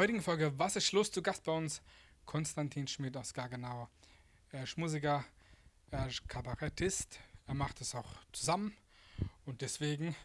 [0.00, 1.12] heutigen Folge Was ist Schluss?
[1.12, 1.82] Zu Gast bei uns
[2.24, 3.86] Konstantin Schmidt aus Gargenau.
[4.50, 5.26] Er ist Musiker,
[5.90, 8.74] er ist Kabarettist, er macht es auch zusammen
[9.44, 10.16] und deswegen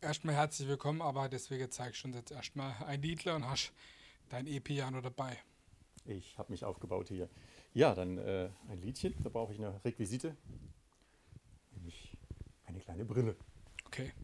[0.00, 3.70] erstmal herzlich willkommen, aber deswegen zeige ich schon jetzt erstmal ein Liedler und hast
[4.30, 5.36] dein E-Piano dabei.
[6.06, 7.28] Ich habe mich aufgebaut hier.
[7.74, 10.34] Ja, dann äh, ein Liedchen, da brauche ich eine Requisite,
[11.72, 12.16] nämlich
[12.64, 13.36] eine kleine Brille.
[13.84, 14.14] Okay.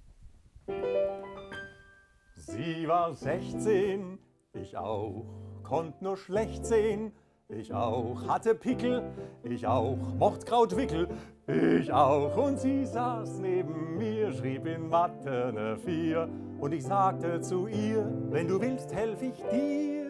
[2.37, 4.19] Sie war 16,
[4.55, 5.25] ich auch,
[5.63, 7.13] konnt nur schlecht sehen.
[7.49, 9.03] Ich auch, hatte Pickel,
[9.43, 11.09] ich auch, mocht Krautwickel,
[11.47, 12.37] ich auch.
[12.37, 16.29] Und sie saß neben mir, schrieb in Mathe eine Vier.
[16.61, 20.02] Und ich sagte zu ihr, wenn du willst, helf ich dir.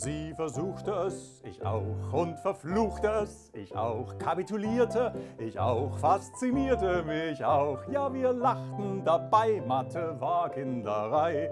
[0.00, 7.44] Sie versuchte es, ich auch, und verfluchte es, ich auch, kapitulierte, ich auch, faszinierte mich
[7.44, 7.80] auch.
[7.90, 11.50] Ja, wir lachten dabei, Mathe war Kinderei,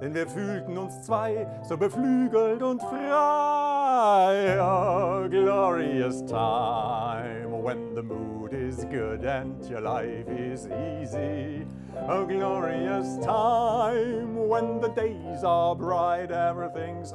[0.00, 4.60] denn wir fühlten uns zwei so beflügelt und frei.
[4.60, 11.66] A glorious time when the mood is good and your life is easy.
[12.06, 17.12] A glorious time when the days are bright, everything's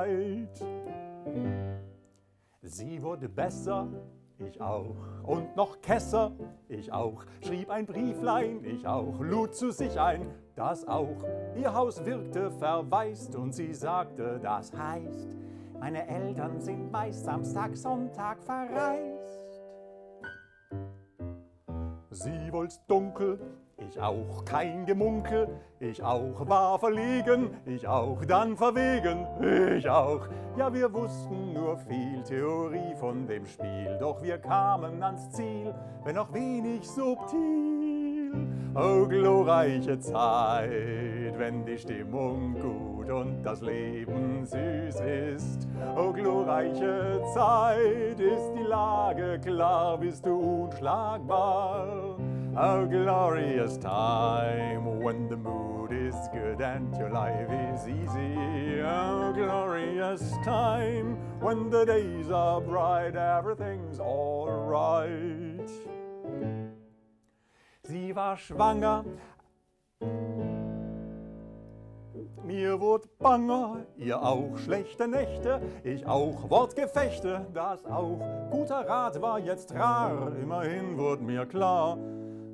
[0.00, 0.64] alright.
[2.62, 3.88] Sie wurde besser,
[4.38, 6.32] ich auch, und noch Kesser,
[6.68, 11.24] ich auch, schrieb ein Brieflein, ich auch, lud zu sich ein, das auch.
[11.56, 15.28] Ihr Haus wirkte verwaist und sie sagte, das heißt,
[15.78, 19.60] meine Eltern sind meist Samstag, Sonntag verreist.
[22.10, 23.38] Sie wollt's dunkel,
[23.88, 29.26] ich auch, kein Gemunkel, ich auch, war verlegen, ich auch, dann verwegen,
[29.76, 30.28] ich auch.
[30.56, 36.18] Ja, wir wussten nur viel Theorie von dem Spiel, doch wir kamen ans Ziel, wenn
[36.18, 38.00] auch wenig subtil.
[38.74, 45.68] Oh, glorreiche Zeit, wenn die Stimmung gut und das Leben süß ist.
[45.96, 52.16] Oh, glorreiche Zeit, ist die Lage klar, bist du unschlagbar.
[52.56, 58.80] A glorious time when the mood is good and your life is easy.
[58.80, 65.70] A glorious time when the days are bright, everything's alright.
[67.84, 69.04] Sie war schwanger,
[72.44, 78.18] mir wurde banger, ihr auch schlechte Nächte, ich auch Wortgefechte, das auch
[78.50, 79.38] guter Rat war.
[79.38, 81.96] Jetzt rar, immerhin wurde mir klar,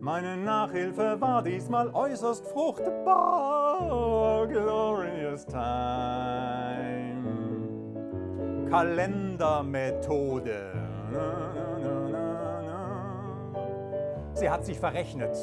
[0.01, 4.47] meine Nachhilfe war diesmal äußerst fruchtbar.
[4.47, 5.67] Glorious time.
[8.71, 10.73] Kalendermethode.
[14.35, 15.37] Sie hat sich verrechnet.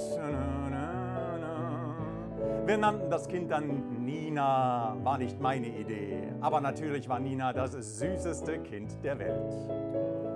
[2.66, 6.30] Wir nannten das Kind dann Nina, war nicht meine Idee.
[6.40, 9.53] Aber natürlich war Nina das süßeste Kind der Welt.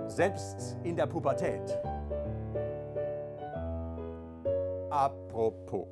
[0.08, 1.78] Selbst in der Pubertät.
[4.90, 5.86] Apropos.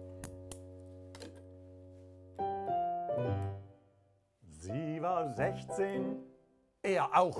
[4.48, 6.16] Sie war 16,
[6.82, 7.38] er auch,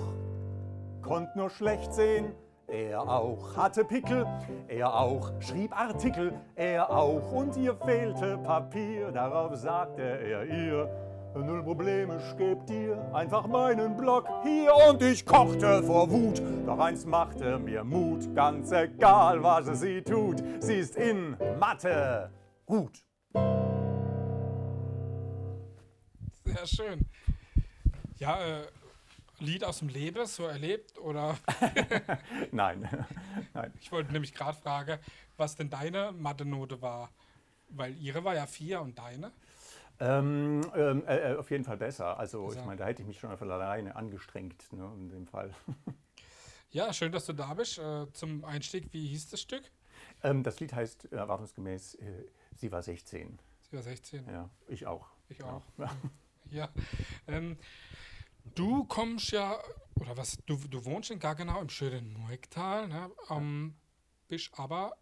[1.01, 2.33] konnt nur schlecht sehen,
[2.67, 4.25] er auch hatte Pickel,
[4.67, 11.63] er auch schrieb Artikel, er auch und ihr fehlte Papier, darauf sagte er ihr, Null
[11.63, 16.41] Probleme, ich geb dir einfach meinen Block hier und ich kochte vor Wut.
[16.65, 20.43] Doch eins machte mir Mut, ganz egal, was sie tut.
[20.59, 22.31] Sie ist in Mathe
[22.65, 23.03] gut.
[26.43, 27.05] Sehr schön.
[28.17, 28.67] Ja, äh,
[29.39, 31.37] Lied aus dem Leben, so erlebt oder?
[32.51, 32.89] Nein.
[33.53, 33.73] Nein.
[33.79, 34.97] Ich wollte nämlich gerade fragen,
[35.37, 37.11] was denn deine Mathe-Note war.
[37.69, 39.31] Weil ihre war ja vier und deine?
[39.99, 42.19] Ähm, ähm, äh, auf jeden Fall besser.
[42.19, 45.53] Also ich meine, da hätte ich mich schon einfach alleine angestrengt, ne, in dem Fall.
[46.69, 47.79] Ja, schön, dass du da bist.
[47.79, 49.63] Äh, zum Einstieg, wie hieß das Stück?
[50.21, 52.25] Ähm, das Lied heißt erwartungsgemäß äh,
[52.57, 53.39] Sie war 16.
[53.61, 54.27] Sie war 16?
[54.27, 55.07] Ja, ich auch.
[55.29, 55.61] Ich auch.
[55.77, 55.91] Ja.
[56.49, 56.69] ja.
[57.27, 57.57] Ähm,
[58.55, 59.59] du kommst ja,
[59.95, 63.11] oder was, du, du wohnst in Gaggenau im schönen Muektal, ne?
[63.29, 63.75] Ähm,
[64.27, 64.97] bist aber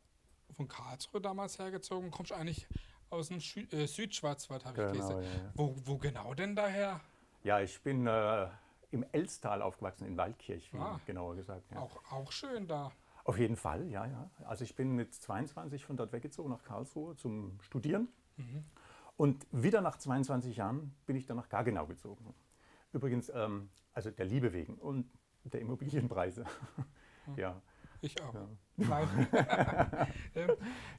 [0.51, 2.67] von Karlsruhe damals hergezogen, kommst eigentlich
[3.09, 5.23] aus dem Schü äh, Südschwarzwald, habe genau, ich gelesen.
[5.23, 5.51] Ja, ja.
[5.55, 6.99] Wo, wo, genau denn daher?
[7.43, 8.47] Ja, ich bin äh,
[8.91, 11.69] im Elstal aufgewachsen, in Waldkirch, ah, genauer gesagt.
[11.71, 11.79] Ja.
[11.79, 12.91] Auch, auch schön da.
[13.23, 14.29] Auf jeden Fall, ja, ja.
[14.45, 18.07] Also ich bin mit 22 von dort weggezogen nach Karlsruhe zum Studieren.
[18.37, 18.63] Mhm.
[19.17, 22.33] Und wieder nach 22 Jahren bin ich dann nach Gargenau gezogen.
[22.93, 25.09] Übrigens, ähm, also der Liebe wegen und
[25.43, 26.45] der Immobilienpreise.
[27.25, 27.35] Mhm.
[27.37, 27.61] ja.
[28.01, 28.33] Ich auch.
[28.77, 29.27] Nein.
[30.35, 30.51] ähm,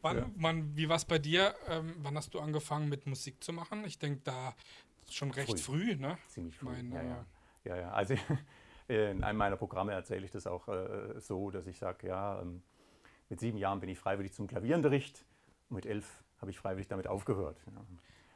[0.02, 0.30] wann, Ja.
[0.36, 1.54] wann, wie war es bei dir?
[1.68, 3.84] Ähm, wann hast du angefangen mit Musik zu machen?
[3.84, 4.54] Ich denke da
[5.10, 6.18] schon recht früh, ne?
[6.28, 6.66] Ziemlich früh.
[6.66, 7.26] Mein, ja, äh, ja.
[7.64, 7.90] ja, ja.
[7.92, 8.14] Also
[8.88, 12.62] in einem meiner Programme erzähle ich das auch äh, so, dass ich sage, ja, ähm,
[13.28, 15.24] mit sieben Jahren bin ich freiwillig zum Klavierunterricht
[15.68, 17.58] und mit elf habe ich freiwillig damit aufgehört.
[17.66, 17.84] Ja.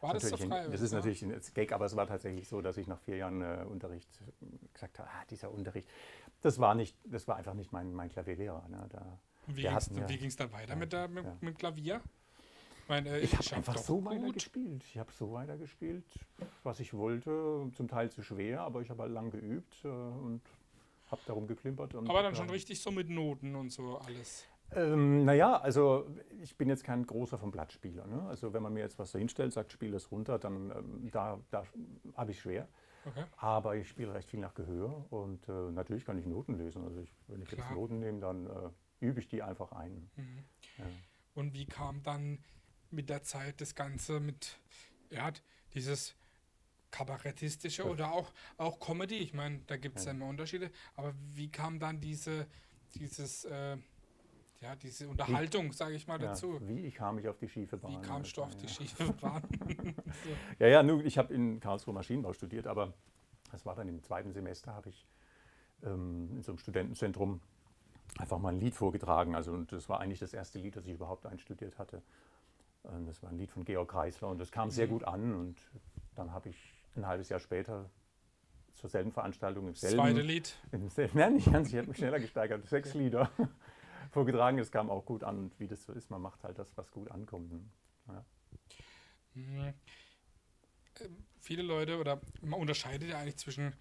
[0.00, 0.72] War das so Natürlich ein- frei?
[0.72, 0.96] Das ist ja?
[0.98, 4.08] natürlich ein Gag, aber es war tatsächlich so, dass ich nach vier Jahren äh, Unterricht
[4.72, 5.86] gesagt habe, ah, dieser Unterricht,
[6.42, 8.68] das war, nicht, das war einfach nicht mein, mein Klavierlehrer.
[8.68, 8.86] Ne?
[8.90, 11.36] Da, Und Wie ging es ja- dann weiter ja, mit, der, mit, ja.
[11.40, 12.00] mit Klavier?
[12.82, 14.12] Ich, meine, äh, ich habe schaff einfach so gut.
[14.12, 14.82] weitergespielt.
[14.84, 16.04] Ich habe so weitergespielt,
[16.64, 17.70] was ich wollte.
[17.74, 20.40] Zum Teil zu schwer, aber ich habe halt lang geübt äh, und
[21.10, 21.94] habe darum geklimpert.
[21.94, 24.46] Und, Aber dann schon richtig so mit Noten und so alles.
[24.72, 26.06] Ähm, naja, also
[26.40, 28.06] ich bin jetzt kein großer vom Blattspieler.
[28.06, 28.22] Ne?
[28.28, 31.40] Also wenn man mir jetzt was da hinstellt, sagt, spiel das runter, dann ähm, da,
[31.50, 31.64] da
[32.16, 32.68] habe ich schwer.
[33.04, 33.24] Okay.
[33.38, 36.84] Aber ich spiele recht viel nach Gehör und äh, natürlich kann ich Noten lesen.
[36.84, 37.74] Also ich, wenn ich jetzt Klar.
[37.74, 38.70] Noten nehme, dann äh,
[39.00, 40.10] übe ich die einfach ein.
[40.16, 40.44] Mhm.
[40.78, 40.84] Ja.
[41.34, 42.38] Und wie kam dann
[42.90, 44.58] mit der Zeit das Ganze mit,
[45.10, 45.30] ja,
[45.74, 46.14] dieses
[46.90, 49.18] kabarettistische oder auch, auch Comedy?
[49.18, 50.10] Ich meine, da gibt es ja.
[50.10, 50.16] Ja.
[50.16, 50.70] immer Unterschiede.
[50.96, 52.46] Aber wie kam dann diese,
[52.94, 53.78] dieses, äh,
[54.60, 56.58] ja, diese Unterhaltung, sage ich mal, Ja, dazu?
[56.62, 57.92] wie kam ich auf die schiefe Bahn?
[57.92, 58.68] Wie kamst du auf die ja.
[58.72, 59.42] schiefe Bahn?
[60.06, 60.30] so.
[60.58, 62.92] Ja, ja, nur, ich habe in Karlsruhe Maschinenbau studiert, aber
[63.52, 65.06] das war dann im zweiten Semester, habe ich
[65.82, 67.40] ähm, in so einem Studentenzentrum
[68.18, 69.34] einfach mal ein Lied vorgetragen.
[69.34, 72.02] Also, und das war eigentlich das erste Lied, das ich überhaupt einstudiert hatte.
[72.84, 74.90] Ähm, das war ein Lied von Georg Kreisler und das kam sehr Mhm.
[74.90, 75.34] gut an.
[75.34, 75.56] Und
[76.16, 76.56] dann habe ich
[76.96, 77.88] ein halbes Jahr später
[78.74, 80.54] zur selben Veranstaltung im selben, zweite Lied.
[80.72, 83.30] im selben nein, nicht ganz, ich hätte mich schneller gesteigert, sechs Lieder
[84.10, 84.58] vorgetragen.
[84.58, 85.38] Es kam auch gut an.
[85.38, 87.52] Und wie das so ist, man macht halt das, was gut ankommt.
[88.08, 88.24] Ja.
[89.34, 89.74] Mhm.
[91.00, 93.74] Ähm, Viele Leute oder man unterscheidet ja eigentlich zwischen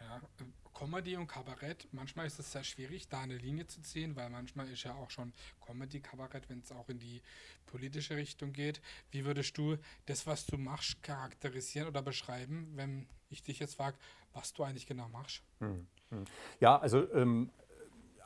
[0.00, 0.20] ja,
[0.74, 1.88] Comedy und Kabarett.
[1.92, 5.10] Manchmal ist es sehr schwierig, da eine Linie zu ziehen, weil manchmal ist ja auch
[5.10, 5.32] schon
[5.64, 7.22] Comedy, Kabarett, wenn es auch in die
[7.66, 8.82] politische Richtung geht.
[9.12, 13.96] Wie würdest du das, was du machst, charakterisieren oder beschreiben, wenn ich dich jetzt frage,
[14.32, 15.42] was du eigentlich genau machst?
[15.60, 16.24] Hm, hm.
[16.60, 17.50] Ja, also ähm,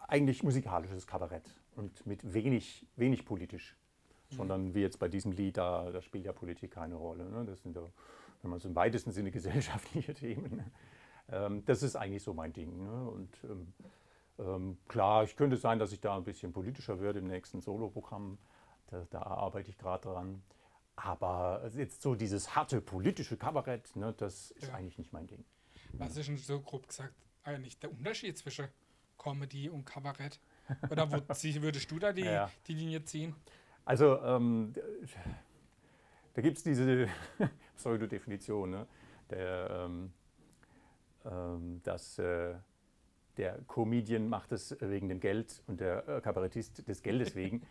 [0.08, 3.76] eigentlich musikalisches Kabarett und mit wenig, wenig politisch.
[4.30, 7.30] Sondern wie jetzt bei diesem Lied, da, da spielt ja Politik keine Rolle.
[7.30, 7.46] Ne?
[7.46, 7.82] Das sind ja,
[8.42, 10.56] wenn man so im weitesten Sinne gesellschaftliche Themen.
[10.56, 10.70] Ne?
[11.30, 12.82] Ähm, das ist eigentlich so mein Ding.
[12.84, 13.08] Ne?
[13.08, 13.72] Und ähm,
[14.38, 18.36] ähm, klar, ich könnte sein, dass ich da ein bisschen politischer werde im nächsten Soloprogramm.
[18.88, 20.42] Da, da arbeite ich gerade dran.
[20.94, 24.74] Aber jetzt so dieses harte politische Kabarett, ne, das ist Ja.
[24.74, 25.42] eigentlich nicht mein Ding.
[25.94, 27.14] Was ist denn so grob gesagt
[27.44, 28.68] eigentlich der Unterschied zwischen
[29.18, 30.40] Comedy und Kabarett?
[30.90, 31.16] Oder wo
[31.62, 32.50] würdest du da die, Ja.
[32.66, 33.34] die Linie ziehen?
[33.84, 34.74] Also ähm,
[36.34, 37.08] da gibt es diese
[37.76, 38.86] Pseudodefinition, ne?
[39.30, 40.12] der, ähm,
[41.24, 42.54] ähm, dass äh,
[43.36, 47.62] der Comedian macht es wegen dem Geld und der äh, Kabarettist des Geldes wegen.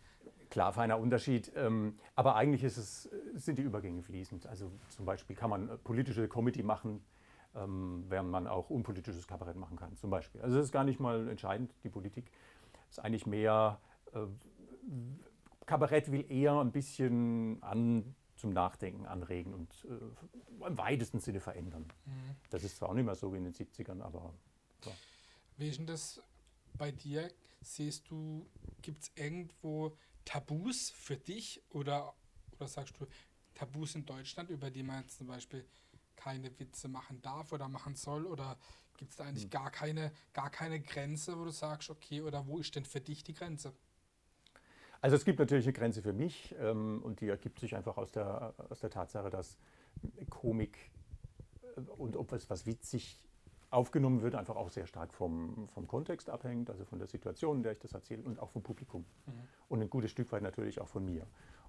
[0.50, 1.50] Klar, feiner Unterschied.
[1.56, 4.46] Ähm, aber eigentlich es, sind die Übergänge fließend.
[4.46, 7.02] Also zum Beispiel kann man politische Comedy machen,
[7.56, 9.96] ähm, während man auch unpolitisches Kabarett machen kann.
[9.96, 10.40] Zum Beispiel.
[10.40, 12.30] Also das ist gar nicht mal entscheidend, die Politik.
[12.90, 13.80] ist eigentlich mehr,
[14.12, 14.26] äh,
[15.64, 21.86] Kabarett will eher ein bisschen an, zum Nachdenken anregen und äh, im weitesten Sinne verändern.
[22.04, 22.36] Mhm.
[22.50, 24.34] Das ist zwar auch nicht mehr so wie in den 70ern, aber
[25.56, 26.22] Wie ist denn das
[26.74, 27.30] bei dir?
[27.62, 28.46] Siehst du,
[28.82, 32.14] gibt es irgendwo Tabus für dich oder,
[32.52, 33.06] oder sagst du
[33.54, 35.64] Tabus in Deutschland, über die man jetzt zum Beispiel
[36.16, 38.26] keine Witze machen darf oder machen soll?
[38.26, 38.56] Oder
[38.96, 39.50] gibt es da eigentlich Hm.
[39.50, 43.22] gar, keine, gar keine Grenze, wo du sagst, okay, oder wo ist denn für dich
[43.22, 43.72] die Grenze?
[45.00, 48.12] Also es gibt natürlich eine Grenze für mich ähm, und die ergibt sich einfach aus
[48.12, 49.56] der, aus der Tatsache, dass
[50.30, 50.90] Komik
[51.76, 53.22] äh, und ob es was witzig
[53.70, 57.62] aufgenommen wird, einfach auch sehr stark vom, vom Kontext abhängt, also von der Situation, in
[57.62, 59.04] der ich das erzähle und auch vom Publikum.
[59.26, 59.32] Mhm.
[59.68, 61.26] Und ein gutes Stück weit natürlich auch von mir.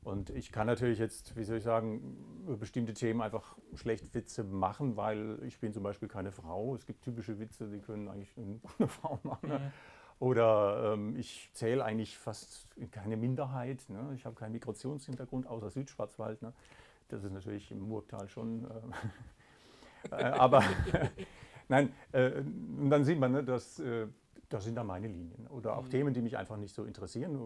[0.08, 4.46] Und ich kann natürlich jetzt, wie soll ich sagen, über bestimmte Themen einfach schlecht Witze
[4.46, 6.74] machen, weil ich bin zum Beispiel keine Frau.
[6.76, 8.34] Es gibt typische Witze, die können eigentlich
[8.80, 9.50] eine Frau machen.
[9.50, 9.74] Ne?
[10.20, 13.84] Oder ähm, ich zähle eigentlich fast in keine Minderheit.
[13.90, 14.14] Ne?
[14.16, 16.42] Ich habe keinen Migrationshintergrund außer Südschwarzwald.
[16.42, 16.54] Ne?
[17.10, 18.66] Das ist natürlich im Murgtal schon.
[20.10, 20.64] Äh, äh, aber
[21.68, 24.08] nein, äh, und dann sieht man, ne, dass äh,
[24.48, 25.48] das sind da meine Linien.
[25.48, 25.90] Oder auch Mhm.
[25.90, 27.38] Themen, die mich einfach nicht so interessieren,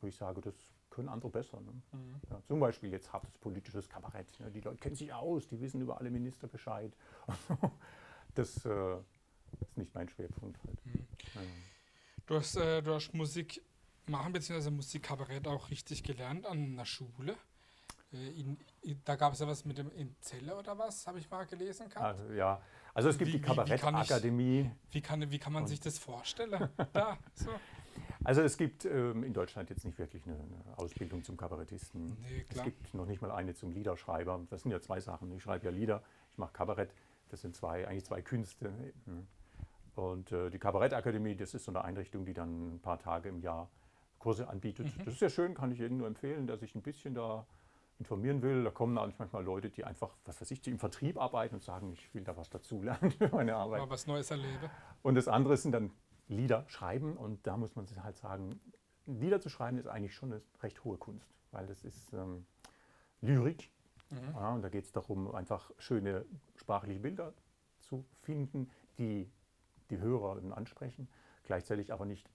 [0.00, 0.66] wo ich sage, das
[0.96, 1.60] können andere besser.
[1.60, 1.72] Ne?
[1.92, 2.14] Mhm.
[2.30, 4.26] Ja, zum Beispiel jetzt hartes politisches Kabarett.
[4.40, 4.50] Ne?
[4.50, 6.92] Die Leute kennen sich aus, die wissen über alle Minister Bescheid.
[8.34, 8.96] das äh,
[9.60, 10.86] ist nicht mein Schwerpunkt halt.
[10.86, 11.06] Mhm.
[11.34, 11.40] Ja.
[12.26, 13.62] Du hast, äh, du hast Musik
[14.06, 14.70] machen bzw.
[14.70, 17.36] Musikkabarett auch richtig gelernt an einer Schule.
[18.12, 21.18] Äh, in, in, da gab es ja was mit dem in Zelle oder was, habe
[21.18, 22.18] ich mal gelesen gehabt.
[22.20, 22.60] Also, ja,
[22.94, 24.70] Also es gibt Wie- die wie- wie kann ich- Kabarettakademie.
[24.90, 26.68] Wie kann, wie kann man sich das vorstellen?
[26.92, 27.50] da, so.
[28.26, 32.16] Also es gibt ähm, in Deutschland jetzt nicht wirklich eine, eine Ausbildung zum Kabarettisten.
[32.22, 32.64] Nee, es klar.
[32.64, 34.40] gibt noch nicht mal eine zum Liederschreiber.
[34.50, 35.30] Das sind ja zwei Sachen.
[35.30, 36.02] Ich schreibe ja Lieder,
[36.32, 36.92] ich mache Kabarett.
[37.28, 38.72] Das sind zwei, eigentlich zwei Künste.
[39.04, 39.28] Hm.
[39.94, 43.38] Und äh, die Kabarettakademie, das ist so eine Einrichtung, die dann ein paar Tage im
[43.38, 43.70] Jahr
[44.18, 44.86] Kurse anbietet.
[44.86, 45.04] Mhm.
[45.04, 47.46] Das ist sehr schön, kann ich jedem nur empfehlen, der sich ein bisschen da
[48.00, 48.64] informieren will.
[48.64, 51.62] Da kommen auch manchmal Leute, die einfach, was weiß ich, die im Vertrieb arbeiten und
[51.62, 53.82] sagen, ich will da was dazulernen für meine Arbeit.
[53.82, 54.68] Mal was Neues erlebe.
[55.02, 55.92] Und das andere sind dann
[56.28, 57.16] Lieder schreiben.
[57.16, 58.60] Und da muss man sich halt sagen,
[59.06, 62.46] Lieder zu schreiben ist eigentlich schon eine recht hohe Kunst, weil das ist ähm,
[63.20, 63.70] Lyrik.
[64.10, 64.18] Mhm.
[64.34, 66.24] Ja, und da geht es darum, einfach schöne
[66.56, 67.32] sprachliche Bilder
[67.80, 69.30] zu finden, die
[69.90, 71.08] die Hörer ansprechen,
[71.44, 72.28] gleichzeitig aber nicht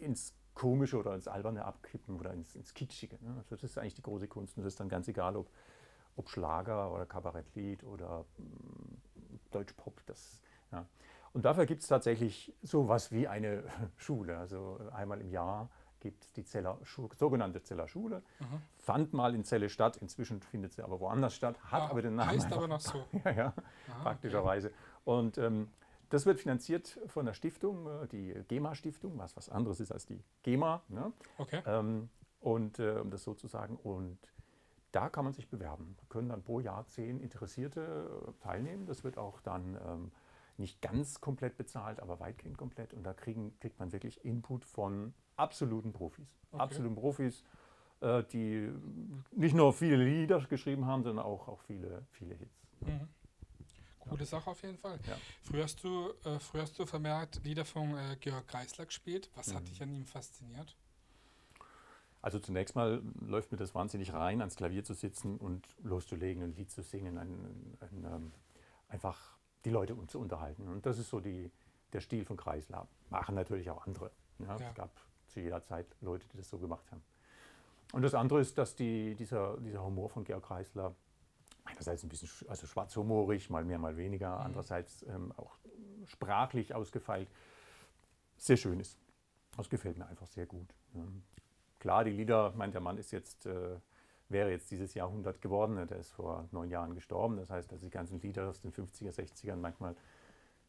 [0.00, 3.18] ins Komische oder ins Alberne abkippen oder ins, ins Kitschige.
[3.22, 3.34] Ne?
[3.38, 4.56] Also das ist eigentlich die große Kunst.
[4.56, 5.50] Und das ist dann ganz egal, ob,
[6.16, 8.94] ob Schlager oder Kabarettlied oder mm,
[9.50, 10.04] Deutschpop.
[10.06, 10.86] Das, ja.
[11.32, 13.64] Und dafür gibt es tatsächlich so was wie eine
[13.96, 14.36] Schule.
[14.38, 15.68] Also einmal im Jahr
[16.00, 18.22] gibt es die Zeller, Schu- sogenannte Zeller Schule.
[18.40, 18.62] Mhm.
[18.78, 22.16] Fand mal in Celle statt, inzwischen findet sie aber woanders statt, hat Ah, aber den
[22.16, 22.30] Namen.
[22.32, 23.04] Heißt aber noch so.
[23.24, 23.54] ja, ja,
[23.88, 24.72] Ah, praktischerweise.
[25.04, 25.68] Und ähm,
[26.10, 30.20] das wird finanziert von der Stiftung, äh, die GEMA-Stiftung, was was anderes ist als die
[30.42, 30.82] GEMA.
[30.88, 31.12] Ne?
[31.38, 31.58] Okay.
[31.58, 31.62] okay.
[31.78, 32.08] Ähm,
[32.40, 34.18] und äh, um das so zu sagen, und
[34.90, 35.94] da kann man sich bewerben.
[36.00, 38.84] Da können dann pro Jahr zehn Interessierte äh, teilnehmen.
[38.86, 40.10] Das wird auch dann ähm,
[40.62, 42.94] nicht ganz komplett bezahlt, aber weitgehend komplett.
[42.94, 46.26] Und da kriegen, kriegt man wirklich Input von absoluten Profis.
[46.50, 46.62] Okay.
[46.62, 47.44] Absoluten Profis,
[48.00, 48.72] äh, die
[49.32, 52.56] nicht nur viele Lieder geschrieben haben, sondern auch, auch viele, viele Hits.
[52.80, 53.08] Mhm.
[53.98, 54.98] Coole Sache auf jeden Fall.
[55.06, 55.16] Ja.
[55.42, 59.30] Früher, hast du, äh, früher hast du vermehrt Lieder von äh, Georg Kreisler gespielt.
[59.36, 59.66] Was hat Mhm.
[59.66, 60.76] dich an ihm fasziniert?
[62.20, 66.54] Also zunächst mal läuft mir das wahnsinnig rein, ans Klavier zu sitzen und loszulegen, ein
[66.54, 68.32] Lied zu singen, ein, ein, ähm,
[68.88, 70.68] einfach die Leute un- zu unterhalten.
[70.68, 71.50] Und das ist so die,
[71.92, 72.86] der Stil von Kreisler.
[73.10, 74.10] Machen natürlich auch andere.
[74.38, 74.68] Ja, Ja.
[74.68, 74.90] Es gab
[75.28, 77.02] zu jeder Zeit Leute, die das so gemacht haben.
[77.92, 80.94] Und das andere ist, dass die, dieser, dieser Humor von Georg Kreisler
[81.64, 84.44] einerseits ein bisschen sch- also schwarzhumorig, mal mehr, mal weniger, Mhm.
[84.46, 85.56] andererseits ähm, auch
[86.06, 87.28] sprachlich ausgefeilt,
[88.36, 88.98] sehr schön ist.
[89.56, 90.74] Das gefällt mir einfach sehr gut.
[90.94, 91.02] Ja.
[91.78, 93.76] Klar, die Lieder, ich meine, der Mann ist jetzt, äh,
[94.32, 97.36] wäre jetzt dieses Jahrhundert geworden, der ist vor neun Jahren gestorben.
[97.36, 99.94] Das heißt, also die ganzen Lieder aus den 50er, 60ern, manchmal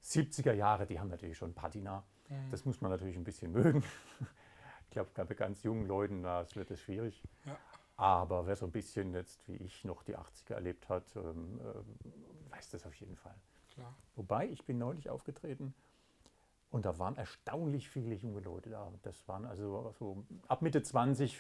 [0.04, 2.04] 70er Jahre, die haben natürlich schon Patina.
[2.30, 2.52] Mhm.
[2.52, 3.84] Das muss man natürlich ein bisschen mögen.
[4.86, 7.24] Ich glaube, gerade bei ganz jungen Leuten, das wird es schwierig.
[7.46, 7.58] Ja.
[7.98, 12.52] Aber wer so ein bisschen jetzt, wie ich, noch die 80er erlebt hat, ähm, äh,
[12.56, 13.34] weiß das auf jeden Fall.
[13.74, 13.96] Klar.
[14.16, 15.74] Wobei, ich bin neulich aufgetreten
[16.70, 18.92] und da waren erstaunlich viele junge Leute da.
[19.04, 21.40] Das waren also so ab Mitte 20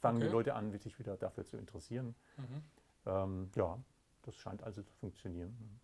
[0.00, 0.32] fangen die Okay.
[0.32, 2.14] Leute an, sich wieder dafür zu interessieren.
[2.36, 2.62] Mhm.
[3.06, 3.78] Ähm, ja,
[4.22, 5.80] das scheint also zu funktionieren.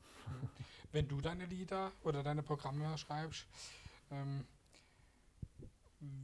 [0.92, 3.46] Wenn du deine Lieder oder deine Programme schreibst,
[4.10, 4.44] ähm,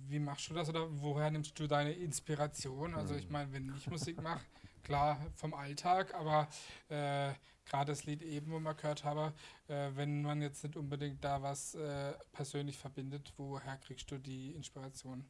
[0.09, 2.95] wie machst du das oder woher nimmst du deine Inspiration?
[2.95, 3.33] Also ich Mhm.
[3.33, 4.45] meine, wenn ich Musik mache,
[4.83, 6.49] klar vom Alltag, aber
[6.89, 7.33] äh,
[7.65, 9.33] gerade das Lied eben, wo man gehört habe,
[9.69, 14.53] äh, wenn man jetzt nicht unbedingt da was äh, persönlich verbindet, woher kriegst du die
[14.55, 15.25] Inspiration?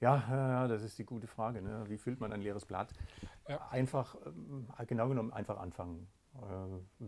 [0.00, 1.62] Ja, das ist die gute Frage.
[1.62, 1.84] Ne?
[1.88, 2.92] Wie füllt man ein leeres Blatt?
[3.48, 3.68] Ja.
[3.70, 6.06] Einfach, ähm, genau genommen, einfach anfangen.
[6.34, 7.04] Äh,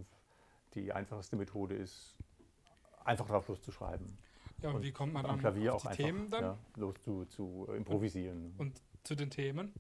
[0.75, 2.15] die einfachste Methode ist,
[3.05, 4.07] einfach drauf loszuschreiben.
[4.63, 6.45] Ja, und, Und wie kommt man am Klavier auf auch die einfach Themen dann?
[6.45, 8.55] Ja, los zu, zu improvisieren.
[8.59, 9.73] Und zu den Themen?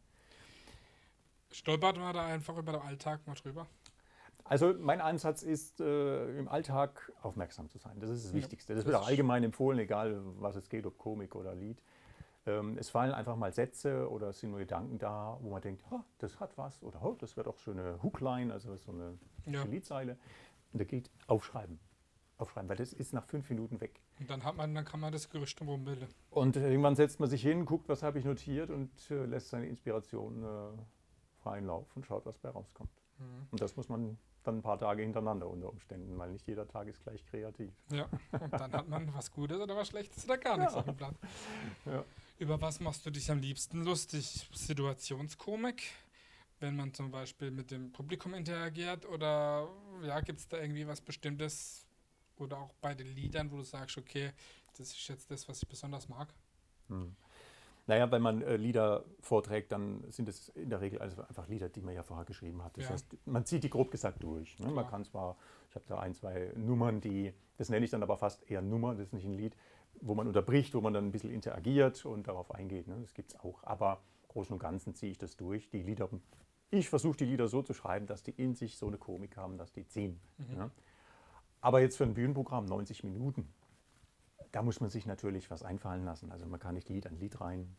[1.50, 3.66] Stolpert man da einfach über den Alltag mal drüber?
[4.44, 7.98] Also mein Ansatz ist, äh, im Alltag aufmerksam zu sein.
[7.98, 8.74] Das ist das Ja, Wichtigste.
[8.74, 11.82] Das das wird auch allgemein empfohlen, egal was es geht, ob Komik oder Lied.
[12.46, 15.82] Ähm, es fallen einfach mal Sätze oder es sind nur Gedanken da, wo man denkt,
[15.90, 19.18] "Ha, das hat was oder "Oh, das wird auch so eine Hookline, also so eine
[19.46, 19.64] Ja.
[19.64, 20.16] Liedzeile.
[20.72, 21.78] Und da geht aufschreiben.
[22.38, 24.00] Aufschreiben, weil das ist nach fünf Minuten weg.
[24.20, 26.06] Und dann hat man, dann kann man das Gerücht drum bilden.
[26.30, 29.66] Und irgendwann setzt man sich hin, guckt, was habe ich notiert und äh, lässt seine
[29.66, 30.46] Inspiration äh,
[31.42, 32.90] freien Lauf und schaut, was bei rauskommt.
[33.18, 33.46] Mhm.
[33.52, 36.86] Und das muss man dann ein paar Tage hintereinander unter Umständen, weil nicht jeder Tag
[36.88, 37.72] ist gleich kreativ.
[37.90, 38.06] Ja,
[38.38, 40.80] und dann hat man was Gutes oder was Schlechtes oder gar nichts Ja.
[40.80, 41.14] auf dem Blatt.
[41.86, 42.04] Ja.
[42.38, 44.46] Über was machst du dich am liebsten lustig?
[44.52, 45.82] Situationskomik?
[46.60, 49.68] Wenn man zum Beispiel mit dem Publikum interagiert oder
[50.02, 51.86] ja, gibt es da irgendwie was Bestimmtes
[52.36, 54.32] oder auch bei den Liedern, wo du sagst, okay,
[54.76, 56.28] das ist jetzt das, was ich besonders mag?
[56.88, 57.14] Hm.
[57.86, 61.68] Naja, wenn man äh, Lieder vorträgt, dann sind es in der Regel also einfach Lieder,
[61.68, 62.76] die man ja vorher geschrieben hat.
[62.76, 62.90] Das Ja.
[62.90, 64.58] heißt, man zieht die grob gesagt durch.
[64.58, 64.70] Ne?
[64.70, 65.36] Man kann zwar,
[65.70, 68.94] ich habe da ein, zwei Nummern, die, das nenne ich dann aber fast eher Nummer,
[68.94, 69.56] das ist nicht ein Lied,
[70.00, 72.86] wo man unterbricht, wo man dann ein bisschen interagiert und darauf eingeht.
[72.88, 72.96] Ne?
[73.00, 73.62] Das gibt es auch.
[73.64, 75.68] Aber im Großen und Ganzen ziehe ich das durch.
[75.70, 76.08] Die Lieder,
[76.70, 79.58] ich versuche die Lieder so zu schreiben, dass die in sich so eine Komik haben,
[79.58, 80.20] dass die ziehen.
[80.38, 80.56] Mhm.
[80.56, 80.70] Ja?
[81.60, 83.48] Aber jetzt für ein Bühnenprogramm 90 Minuten,
[84.52, 86.30] da muss man sich natürlich was einfallen lassen.
[86.30, 87.76] Also man kann nicht Lied an Lied rein.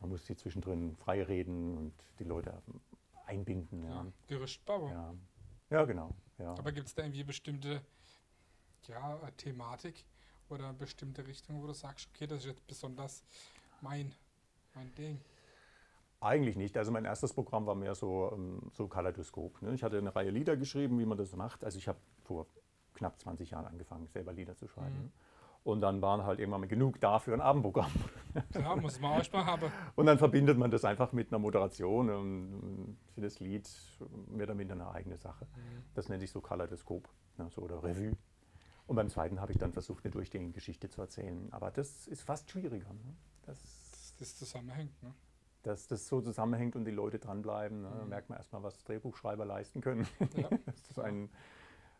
[0.00, 2.62] Man muss hier zwischendrin frei reden und die Leute
[3.26, 3.82] einbinden.
[3.84, 4.90] Ja, Ja, Gerüstbauer.
[4.90, 5.14] ja.
[5.70, 6.14] ja genau.
[6.38, 6.50] Ja.
[6.58, 7.80] Aber gibt es da irgendwie bestimmte
[8.88, 10.04] ja, Thematik
[10.48, 13.22] oder bestimmte Richtung, wo du sagst, okay, das ist jetzt besonders
[13.80, 14.12] mein,
[14.74, 15.20] mein Ding?
[16.20, 16.76] Eigentlich nicht.
[16.76, 19.60] Also mein erstes Programm war mehr so, ähm, so Kaleidoskop.
[19.62, 19.74] Ne?
[19.74, 21.62] Ich hatte eine Reihe Lieder geschrieben, wie man das macht.
[21.62, 22.46] Also ich habe vor
[22.94, 24.96] knapp 20 Jahren angefangen, selber Lieder zu schreiben.
[24.96, 25.12] Mhm.
[25.66, 27.90] Und dann waren halt irgendwann mal genug da für ein Abendprogramm.
[28.52, 29.72] Klar, muss man auch mal haben.
[29.96, 32.08] Und dann verbindet man das einfach mit einer Moderation.
[32.08, 33.68] Und jedes Lied
[34.28, 35.44] mehr oder minder eine eigene Sache.
[35.44, 35.82] Mhm.
[35.94, 37.48] Das nennt sich so Kaleidoskop ne?
[37.50, 38.16] so, oder Revue.
[38.86, 41.48] Und beim zweiten habe ich dann versucht, eine durchgängige Geschichte zu erzählen.
[41.52, 42.92] Aber das ist fast schwieriger.
[42.92, 43.16] Ne?
[43.42, 45.02] Das, Dass das zusammenhängt.
[45.02, 45.12] Ne?
[45.62, 47.82] dass das so zusammenhängt und die Leute dranbleiben.
[47.82, 47.90] Ne?
[47.90, 48.08] Da Mhm.
[48.08, 50.06] merkt man erstmal, was Drehbuchschreiber leisten können.
[50.36, 50.48] Ja.
[50.88, 51.28] das einen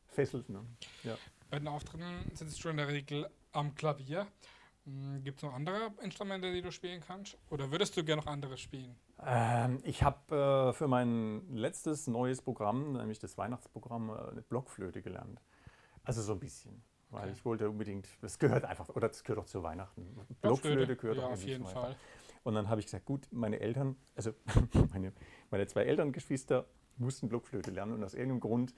[0.06, 0.48] fesselt.
[0.48, 0.64] Ne?
[1.02, 1.16] Ja.
[1.50, 4.28] Bei den Auftritten sitzt du in der Regel am Klavier.
[5.24, 7.36] Gibt es noch andere Instrumente, die du spielen kannst?
[7.50, 8.94] Oder würdest du gerne noch andere spielen?
[9.20, 15.02] Ähm, ich habe äh, für mein letztes neues Programm, nämlich das Weihnachtsprogramm, äh, eine Blockflöte
[15.02, 15.40] gelernt.
[16.06, 16.82] Also so ein bisschen.
[17.10, 17.32] Weil Okay.
[17.32, 20.16] ich wollte unbedingt, das gehört einfach, oder das gehört auch zu Weihnachten.
[20.40, 21.80] Blockflöte gehört ja, auch auf jeden Weihnachten.
[21.80, 21.96] Fall.
[22.42, 24.32] Und dann habe ich gesagt, gut, meine Eltern, also
[24.92, 25.12] meine,
[25.50, 28.74] meine zwei Elterngeschwister mussten Blockflöte lernen und aus irgendeinem Grund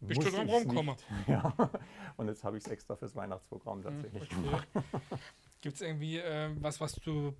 [0.00, 1.04] Bist du musste drum nicht.
[1.28, 1.54] Ja,
[2.16, 4.68] und jetzt habe ich es extra fürs Weihnachtsprogramm tatsächlich gemacht.
[5.60, 7.34] Gibt es irgendwie äh, was, was du,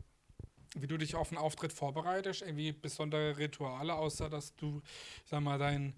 [0.74, 2.42] wie du dich auf einen Auftritt vorbereitest?
[2.42, 4.82] Irgendwie besondere Rituale, außer dass du,
[5.24, 5.94] sag mal, dein,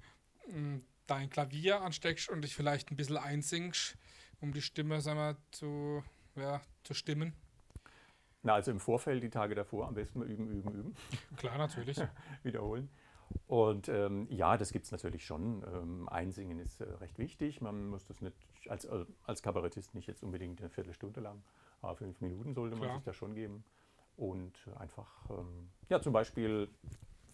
[0.51, 3.97] mh, dein Klavier ansteckst und dich vielleicht ein bisschen einsingst,
[4.41, 6.03] um die Stimme, sag mal, zu,
[6.37, 7.35] ja, zu stimmen?
[8.43, 10.95] Na, also im Vorfeld, die Tage davor, am besten mal üben, üben, üben,
[11.37, 11.99] Klar, natürlich.
[12.45, 12.89] wiederholen.
[13.47, 15.63] Und ähm, ja, das gibt es natürlich schon.
[15.75, 17.61] Ähm, Einsingen ist äh, recht wichtig.
[17.61, 18.37] Man muss das nicht
[18.69, 21.43] als, äh, als Kabarettist nicht jetzt unbedingt eine Viertelstunde lang,
[21.83, 22.97] aber fünf Minuten sollte man Klar.
[22.97, 23.65] sich da schon geben.
[24.17, 26.69] Und einfach, ähm, ja, zum Beispiel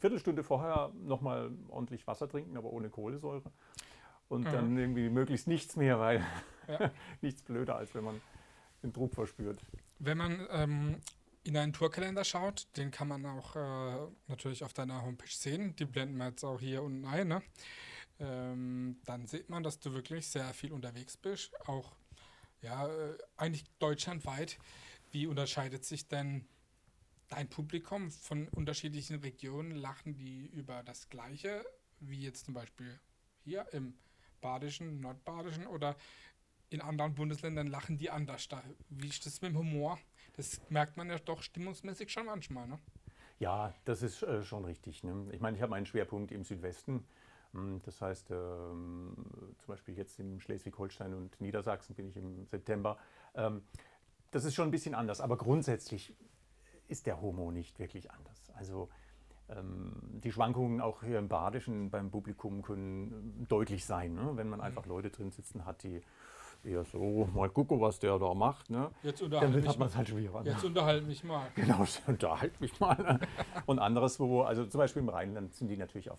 [0.04, 3.50] Viertelstunde vorher nochmal ordentlich Wasser trinken, aber ohne Kohlensäure.
[4.28, 4.50] Und Mhm.
[4.50, 6.22] dann irgendwie möglichst nichts mehr, weil
[6.68, 6.90] Ja.
[7.22, 8.20] nichts blöder, als wenn man
[8.82, 9.62] den Druck verspürt.
[10.00, 11.00] Wenn man ähm,
[11.44, 15.74] in einen Tourkalender schaut, den kann man auch äh, natürlich auf deiner Homepage sehen.
[15.76, 17.28] Die blenden wir jetzt auch hier unten ein.
[17.28, 17.42] Ne?
[18.20, 21.50] Ähm, dann sieht man, dass du wirklich sehr viel unterwegs bist.
[21.66, 21.96] Auch
[22.60, 24.58] ja, äh, eigentlich deutschlandweit.
[25.12, 26.46] Wie unterscheidet sich denn
[27.28, 29.72] dein Publikum von unterschiedlichen Regionen?
[29.72, 31.64] Lachen die über das Gleiche,
[32.00, 32.98] wie jetzt zum Beispiel
[33.44, 33.94] hier im
[34.40, 35.96] Badischen, Nordbadischen oder
[36.70, 38.48] in anderen Bundesländern lachen die anders.
[38.48, 39.98] Da, wie ist das mit dem Humor?
[40.34, 42.66] Das merkt man ja doch stimmungsmäßig schon manchmal.
[42.66, 42.78] Ne?
[43.38, 45.04] Ja, das ist äh, schon richtig.
[45.04, 45.28] Ne?
[45.32, 47.06] Ich meine, ich habe meinen Schwerpunkt im Südwesten.
[47.52, 49.14] Hm, Das heißt, ähm,
[49.58, 52.98] zum Beispiel jetzt in Schleswig-Holstein und Niedersachsen bin ich im September.
[53.34, 53.62] Ähm,
[54.30, 56.12] das ist schon ein bisschen anders, aber grundsätzlich
[56.88, 58.50] ist der Homo nicht wirklich anders.
[58.54, 58.88] Also
[59.48, 59.92] ähm,
[60.22, 64.32] die Schwankungen auch hier im Badischen beim Publikum können äh, deutlich sein, ne?
[64.34, 66.00] wenn man einfach Leute drin sitzen hat, die
[66.64, 68.70] eher so, mal gucken, was der da macht.
[68.70, 68.90] Ne?
[69.02, 69.94] Jetzt unterhalte mich mal.
[69.94, 70.42] halt schwerer.
[70.42, 70.50] ne?
[70.50, 71.46] Jetzt unterhalte mich mal.
[71.54, 73.20] Genau, unterhalt mich mal.
[73.66, 76.18] Und anderes, wo, also zum Beispiel im Rheinland sind die natürlich auch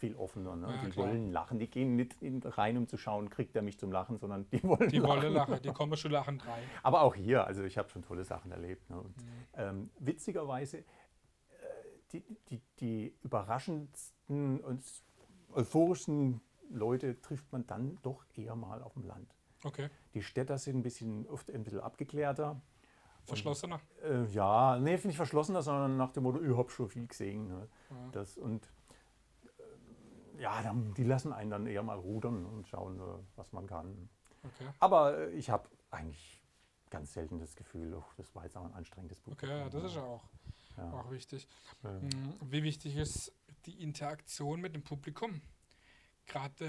[0.00, 0.56] viel offener.
[0.56, 0.66] Ne?
[0.68, 1.06] Ja, die klar.
[1.06, 1.58] wollen lachen.
[1.58, 4.62] Die gehen nicht in, rein, um zu schauen, kriegt er mich zum Lachen, sondern die
[4.64, 5.22] wollen Die lachen.
[5.22, 6.62] wollen lachen, die kommen schon lachend rein.
[6.82, 8.88] Aber auch hier, also ich habe schon tolle Sachen erlebt.
[8.90, 8.98] Ne?
[8.98, 9.22] Und, Mhm.
[9.54, 10.84] ähm, witzigerweise, äh,
[12.12, 14.82] die, die, die überraschendsten und
[15.54, 19.34] euphorischsten Leute trifft man dann doch eher mal auf dem Land.
[19.64, 22.60] Okay, Die Städter sind ein bisschen, oft ein bisschen abgeklärter.
[23.26, 23.80] verschlossener.
[24.02, 27.48] Äh, ja, nee, finde ich verschlossener, sondern nach dem Motto, ich habe schon viel gesehen.
[27.48, 27.68] Ne?
[27.90, 27.96] Ja.
[28.12, 28.66] Das, und
[30.40, 34.08] ja, dann, die lassen einen dann eher mal rudern und schauen, äh, was man kann.
[34.42, 36.42] Okay, Aber äh, ich habe eigentlich
[36.88, 39.48] ganz selten das Gefühl, oh, das war jetzt auch ein anstrengendes Publikum.
[39.50, 40.24] okay das ist ja auch,
[40.76, 40.92] Ja.
[40.92, 41.46] auch wichtig.
[41.82, 41.90] Ja.
[41.92, 43.32] Mm, Wie wichtig ist
[43.66, 45.40] die Interaktion mit dem Publikum?
[46.26, 46.64] Gerade,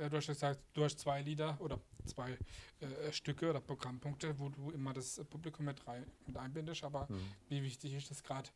[0.00, 2.32] äh, du hast gesagt, du hast zwei Lieder oder zwei
[2.80, 7.20] äh, Stücke oder Programmpunkte, wo du immer das Publikum mit, rein, mit einbindest, aber Hm.
[7.48, 8.48] wie wichtig ist das gerade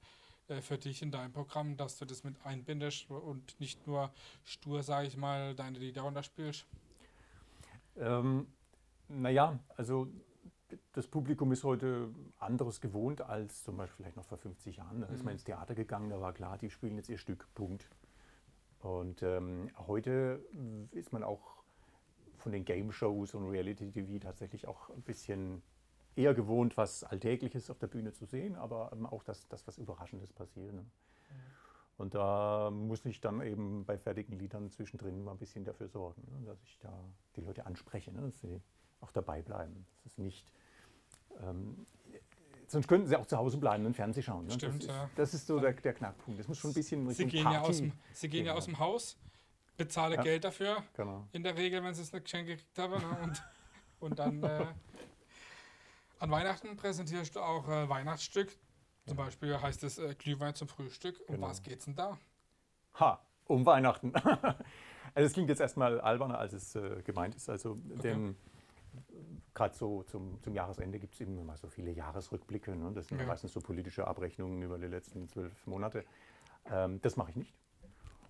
[0.61, 4.12] für dich in deinem Programm, dass du das mit einbindest und nicht nur
[4.44, 6.66] stur, sage ich mal, deine Lieder runterspielst?
[7.96, 8.46] Ähm,
[9.09, 10.09] naja, also
[10.92, 15.00] das Publikum ist heute anderes gewohnt als zum Beispiel vielleicht noch vor 50 Jahren.
[15.00, 15.37] Da ist man Mhm.
[15.37, 17.88] ins Theater gegangen, da war klar, die spielen jetzt ihr Stück, Punkt.
[18.80, 20.44] Und ähm, heute
[20.92, 21.56] ist man auch
[22.38, 25.62] von den Game-Shows und Reality-TV tatsächlich auch ein bisschen
[26.16, 29.79] eher gewohnt, was Alltägliches auf der Bühne zu sehen, aber ähm, auch das, das was
[29.79, 30.72] Überraschendes passiert.
[30.72, 30.85] Ne?
[31.98, 36.22] Und da muss ich dann eben bei fertigen Liedern zwischendrin mal ein bisschen dafür sorgen,
[36.31, 36.92] ne, dass ich da
[37.37, 38.61] die Leute anspreche, ne, dass sie
[39.00, 39.87] auch dabei bleiben.
[40.02, 40.52] Das ist nicht.
[41.42, 41.87] Ähm,
[42.66, 44.46] sonst könnten sie auch zu Hause bleiben und Fernsehen schauen.
[44.46, 44.52] Ne?
[44.52, 45.11] Stimmt, das, ist, ja.
[45.16, 46.38] das ist so der, der Knackpunkt.
[46.38, 48.66] Das muss schon ein bisschen Sie gehen, ja Party aus dem, sie gehen ja aus
[48.66, 49.18] dem Haus,
[49.76, 50.22] bezahle Ja.
[50.22, 51.26] Geld dafür, Genau.
[51.33, 52.92] in der Regel, wenn sie es nicht geschenkt gekriegt haben.
[52.92, 53.18] Ne?
[53.22, 53.42] Und,
[54.00, 54.66] und dann äh,
[56.18, 58.57] an Weihnachten präsentierst du auch äh, Weihnachtsstück.
[59.07, 61.20] Zum Beispiel heißt es äh, Glühwein zum Frühstück.
[61.29, 61.48] Um Genau.
[61.48, 62.18] was geht's denn da?
[62.98, 64.12] Ha, um Weihnachten.
[65.14, 67.48] also es klingt jetzt erstmal alberner, als es äh, gemeint ist.
[67.48, 68.37] Also denn
[69.55, 72.74] gerade so zum, zum Jahresende gibt es eben immer so viele Jahresrückblicke.
[72.74, 72.92] Ne?
[72.94, 73.26] Das sind Ja.
[73.26, 76.05] meistens so politische Abrechnungen über die letzten zwölf Monate.
[76.70, 77.55] Ähm, das mache ich nicht.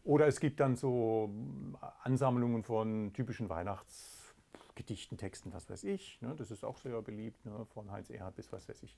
[0.05, 3.49] Oder es gibt dann so mm, Ansammlungen von typischen
[4.77, 6.21] Weihnachtsgedichten, Texten, was weiß ich.
[6.21, 6.35] Ne?
[6.37, 7.67] Das ist auch sehr beliebt, ne?
[7.73, 8.97] von Heinz Erhard bis was weiß ich.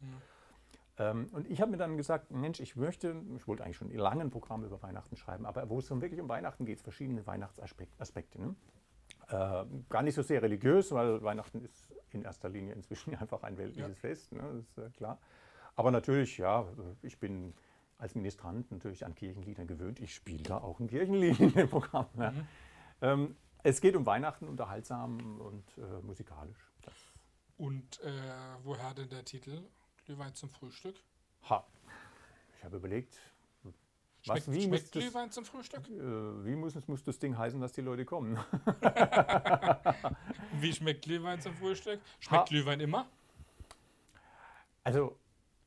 [0.99, 4.23] Ähm, und ich habe mir dann gesagt, Mensch, ich möchte, ich wollte eigentlich schon lange
[4.23, 8.41] ein Programm über Weihnachten schreiben, aber wo es dann wirklich um Weihnachten geht, verschiedene Weihnachtsaspekte.
[8.41, 8.57] Ne?
[9.29, 13.57] Äh, gar nicht so sehr religiös, weil Weihnachten ist in erster Linie inzwischen einfach ein
[13.57, 13.95] weltliches Ja.
[13.95, 14.43] Fest, ne?
[14.43, 15.19] das ist äh, klar.
[15.77, 16.67] Aber natürlich, ja,
[17.03, 17.55] ich bin
[17.99, 20.01] als Ministrant natürlich an Kirchenliedern gewöhnt.
[20.01, 22.07] Ich spiele da auch ein Kirchenlied in dem Programm.
[22.17, 22.33] Ja.
[23.01, 26.59] Ähm, es geht um Weihnachten, unterhaltsam und äh, musikalisch.
[26.83, 26.95] Das,
[27.57, 28.11] Und äh,
[28.63, 29.63] woher denn der Titel
[30.05, 30.97] Glühwein zum Frühstück?
[31.49, 31.65] ha.
[32.59, 33.15] Ich habe überlegt,
[33.63, 33.75] Was,
[34.23, 35.89] Schmeckt, wie schmeckt Glühwein zum Frühstück?
[35.89, 38.37] Äh, wie muss, muss das Ding heißen, dass die Leute kommen?
[40.61, 42.01] Wie schmeckt Glühwein zum Frühstück?
[42.19, 42.45] Schmeckt Ha.
[42.49, 43.07] Glühwein immer?
[44.83, 45.17] Also,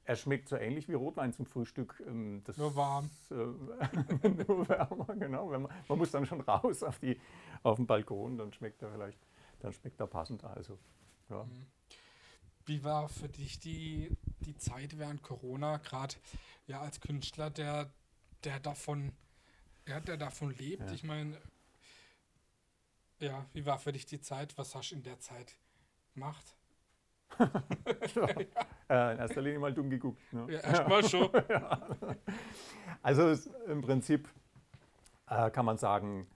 [0.04, 2.02] er schmeckt so ähnlich wie Rotwein zum Frühstück.
[2.06, 3.10] ähm, Das, Nur warm.
[3.32, 5.52] Äh, nur wärmer, genau.
[5.52, 7.20] Wenn man, man muss dann schon raus auf, die,
[7.64, 9.20] auf den Balkon, dann schmeckt er vielleicht,
[9.60, 10.44] dann schmeckt er passend.
[10.44, 10.78] Also,
[11.30, 11.48] ja.
[12.66, 16.16] Wie war für dich die, die Zeit während Corona, gerade
[16.68, 17.92] ja, als Künstler, der,
[18.44, 19.12] der davon,
[19.88, 20.84] ja, der davon lebt?
[20.84, 20.94] Ja.
[20.94, 21.38] Ich meine,
[23.20, 24.58] ja, wie war für dich die Zeit?
[24.58, 25.56] Was hast du in der Zeit
[26.14, 26.56] gemacht?
[28.89, 30.22] Äh, in erster Linie mal dumm geguckt.
[30.34, 30.48] Ne?
[30.50, 31.30] Ja, erstmal schon.
[33.04, 34.30] Also es, im Prinzip
[35.28, 36.28] äh, kann man sagen,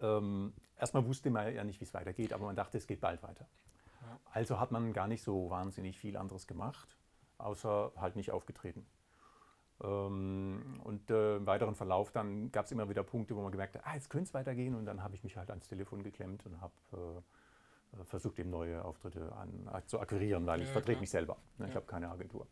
[0.00, 3.22] ähm, erstmal wusste man ja nicht, wie es weitergeht, aber man dachte, es geht bald
[3.22, 3.46] weiter.
[4.00, 4.18] Ja.
[4.32, 6.96] Also hat man gar nicht so wahnsinnig viel anderes gemacht,
[7.38, 8.86] außer halt nicht aufgetreten.
[9.82, 13.76] Ähm, und äh, im weiteren Verlauf dann gab es immer wieder Punkte, wo man gemerkt
[13.76, 16.46] hat, ah, jetzt könnte es weitergehen und dann habe ich mich halt ans Telefon geklemmt
[16.46, 17.22] und habe äh,
[18.04, 21.36] versucht, eben neue Auftritte an, zu akquirieren, weil ich Ja, vertrete mich selber.
[21.58, 21.66] Ne?
[21.66, 21.76] Ich Ja.
[21.76, 22.46] habe keine Agentur.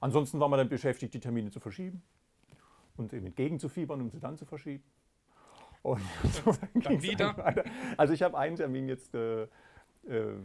[0.00, 2.02] Ansonsten war man dann beschäftigt, die Termine zu verschieben
[2.96, 4.84] und eben entgegenzufiebern, um sie dann zu verschieben.
[5.82, 6.00] Und
[6.44, 6.52] so
[7.02, 7.34] wieder?
[7.34, 7.64] dann weiter.
[7.96, 9.48] Also ich habe einen Termin jetzt äh, äh,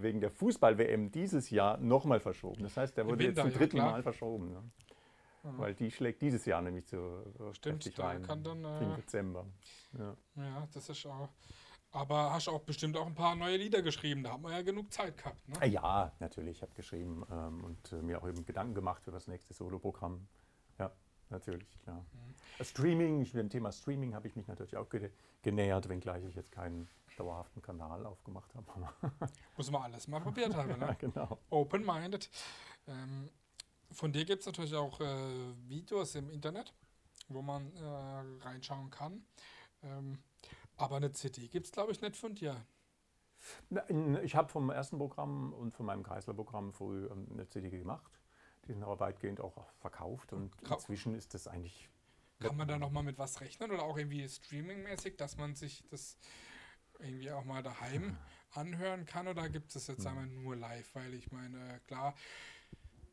[0.01, 2.63] wegen der Fußball-WM dieses Jahr nochmal verschoben.
[2.63, 3.91] Das heißt, der Im wurde Winter, jetzt zum ja, dritten klar.
[3.91, 4.51] Mal verschoben.
[4.51, 4.63] Ne?
[5.43, 5.57] Mhm.
[5.57, 8.91] Weil die schlägt dieses Jahr nämlich so äh, Stimmt, kräftig da rein kann dann, im
[8.91, 9.45] äh, Dezember.
[9.97, 10.15] Ja.
[10.35, 11.29] Ja, das ist auch.
[11.91, 14.23] Aber hast auch bestimmt auch ein paar neue Lieder geschrieben.
[14.23, 15.47] Da hat man ja genug Zeit gehabt.
[15.49, 15.67] Ne?
[15.67, 19.27] Ja, natürlich, ich habe geschrieben ähm, und äh, mir auch eben Gedanken gemacht für das
[19.27, 20.27] nächste Soloprogramm.
[20.77, 20.91] Ja,
[21.29, 22.05] natürlich, klar.
[22.59, 25.09] Äh, Streaming, ich, dem Thema Streaming habe ich mich natürlich auch ge
[25.41, 28.65] genähert, wenngleich ich jetzt keinen dauerhaften Kanal aufgemacht habe.
[29.57, 30.69] Muss man alles mal probiert haben.
[30.69, 30.95] ja, Ne?
[30.99, 31.39] genau.
[31.49, 32.29] Open-minded.
[32.87, 33.29] Ähm,
[33.91, 36.73] von dir gibt es natürlich auch äh, Videos im Internet,
[37.29, 39.23] wo man äh, reinschauen kann.
[39.81, 40.19] Ähm,
[40.79, 42.65] aber eine CD gibt es, glaube ich, nicht von dir.
[44.23, 48.19] Ich habe vom ersten Programm und von meinem Kreisler-Programm früh ähm, eine CD gemacht.
[48.67, 51.89] Die sind aber weitgehend auch verkauft und inzwischen ist das eigentlich
[52.39, 56.17] Kann man da nochmal mit was rechnen oder auch irgendwie streamingmäßig, dass man sich das
[56.99, 58.17] irgendwie auch mal daheim
[58.51, 60.93] anhören kann oder gibt es jetzt einmal nur live?
[60.93, 62.13] Weil ich meine, klar,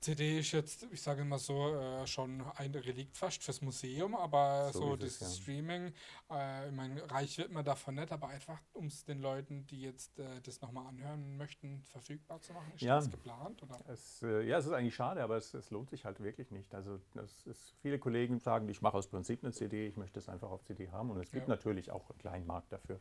[0.00, 4.70] CD ist jetzt, ich sage mal so, äh, schon ein Relikt fast fürs Museum, aber
[4.72, 5.42] So so, es, das ja.
[5.42, 5.92] Streaming,
[6.30, 9.80] äh, ich meine, reich wird man davon nicht, aber einfach, um es den Leuten, die
[9.82, 12.72] jetzt äh, das nochmal anhören möchten, verfügbar zu machen.
[12.74, 12.96] Ist Ja.
[12.96, 13.62] das geplant?
[13.62, 13.78] Oder?
[13.88, 16.74] Es, äh, ja, es ist eigentlich schade, aber es, es lohnt sich halt wirklich nicht.
[16.74, 20.50] Also ist, viele Kollegen sagen, ich mache aus Prinzip eine CD, ich möchte es einfach
[20.50, 21.10] auf CD haben.
[21.10, 21.54] Und es gibt Ja.
[21.54, 23.00] natürlich auch einen kleinen Markt dafür.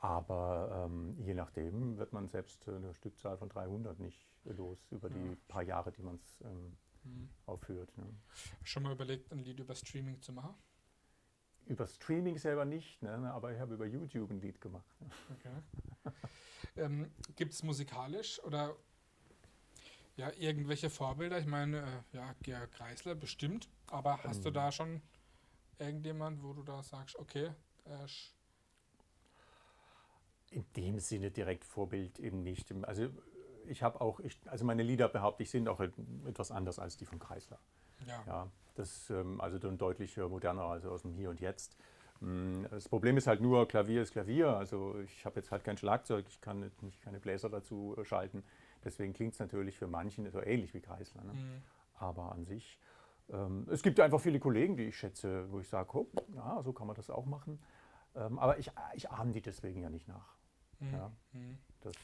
[0.00, 5.18] Aber ähm, je nachdem wird man selbst eine Stückzahl von 300 nicht los über die
[5.18, 5.36] Ja.
[5.48, 7.28] paar Jahre, die man es ähm, Hm.
[7.46, 7.96] aufführt.
[7.98, 8.04] Ne.
[8.62, 10.54] Schon mal überlegt, ein Lied über Streaming zu machen?
[11.66, 15.00] Über Streaming selber nicht, ne, aber ich habe über YouTube ein Lied gemacht.
[15.00, 15.10] Ne.
[15.38, 15.62] Okay.
[16.76, 18.76] ähm, Gibt es musikalisch oder
[20.16, 21.38] ja, irgendwelche Vorbilder?
[21.38, 21.78] Ich meine,
[22.12, 24.54] äh, ja, Georg Kreisler bestimmt, aber hast du Ähm.
[24.54, 25.02] da schon
[25.78, 27.50] irgendjemand, wo du da sagst, okay,
[27.84, 28.06] äh,
[30.50, 32.70] In dem Sinne direkt Vorbild eben nicht.
[32.84, 33.08] Also
[33.66, 35.80] ich habe auch, ich, also meine Lieder behaupte ich, sind auch
[36.26, 37.58] etwas anders als die von Kreisler.
[38.06, 41.76] ja, Ja, Das ähm, also dann deutlich äh, moderner, also aus dem Hier und Jetzt.
[42.20, 44.56] Mm, Das Problem ist halt nur, Klavier ist Klavier.
[44.56, 48.42] Also ich habe jetzt halt kein Schlagzeug, ich kann nicht, keine Bläser dazu äh, schalten.
[48.84, 51.22] Deswegen klingt es natürlich für manchen so ähnlich wie Kreisler.
[51.24, 51.32] Ne?
[51.34, 51.62] Mhm.
[51.98, 52.80] Aber an sich,
[53.30, 56.72] ähm, es gibt einfach viele Kollegen, die ich schätze, wo ich sage, oh, ja, so
[56.72, 57.60] kann man das auch machen.
[58.14, 60.34] Ähm, aber ich, ich ahme die deswegen ja nicht nach.
[60.80, 60.92] Mhm.
[60.92, 61.12] Ja.
[61.32, 61.58] Mhm.
[61.80, 61.94] Das,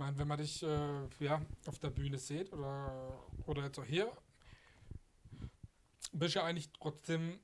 [0.00, 4.10] meine, wenn man dich äh, ja, auf der Bühne sieht oder, oder jetzt auch hier,
[6.12, 7.38] bist du ja eigentlich trotzdem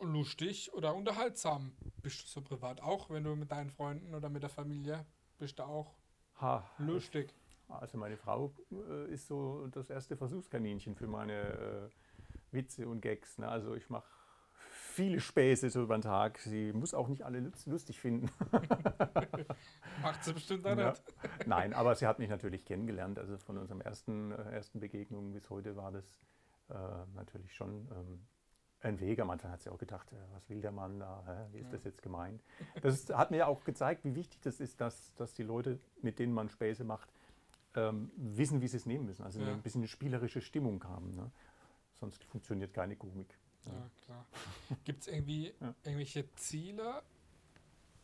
[0.00, 1.72] lustig oder unterhaltsam.
[2.02, 5.06] Bist du so privat auch, wenn du mit deinen Freunden oder mit der Familie
[5.38, 5.94] bist du auch
[6.40, 7.34] Ha, lustig.
[7.68, 11.88] Also meine Frau äh, ist so das erste Versuchskaninchen für meine äh,
[12.52, 13.36] Witze und Gags.
[13.38, 13.46] Ne?
[13.46, 14.08] Also ich mache
[14.90, 16.38] viele Späße so über den Tag.
[16.38, 18.30] Sie muss auch nicht alle lust- lustig finden.
[20.02, 20.90] Macht sie bestimmt auch Ja.
[20.90, 21.02] nicht.
[21.46, 23.18] Nein, aber sie hat mich natürlich kennengelernt.
[23.18, 26.04] Also von unserem ersten, äh, ersten Begegnung bis heute war das
[26.70, 26.74] äh,
[27.14, 28.26] natürlich schon ähm,
[28.80, 29.20] ein Weg.
[29.20, 31.22] Am Anfang hat sie auch gedacht, äh, was will der Mann da?
[31.26, 31.52] Hä?
[31.54, 31.72] Wie ist Ja.
[31.72, 32.42] das jetzt gemeint?
[32.82, 35.78] Das ist, hat mir ja auch gezeigt, wie wichtig das ist, dass, dass die Leute,
[36.02, 37.12] mit denen man Späße macht,
[37.74, 39.22] ähm, wissen, wie sie es nehmen müssen.
[39.24, 39.48] Also Ja.
[39.52, 41.14] ein bisschen eine spielerische Stimmung haben.
[41.14, 41.30] Ne?
[41.94, 43.38] Sonst funktioniert keine Komik.
[43.66, 44.26] Ja, klar.
[44.84, 45.74] Gibt es irgendwie Ja.
[45.84, 47.02] irgendwelche Ziele,